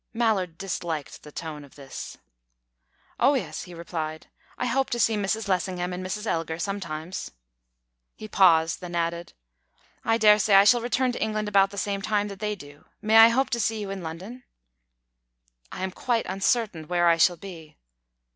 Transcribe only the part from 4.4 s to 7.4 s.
"I hope to see Mrs. Lessingham and Mrs. Elgar sometimes."